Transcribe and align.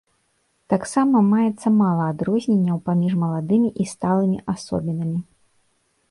Таксама 0.71 1.19
маецца 1.33 1.67
мала 1.81 2.07
адрозненняў 2.13 2.77
паміж 2.87 3.11
маладымі 3.23 3.69
і 3.83 3.85
сталымі 3.93 4.37
асобінамі. 4.55 5.19